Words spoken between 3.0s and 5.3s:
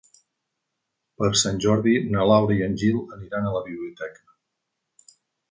aniran a la biblioteca.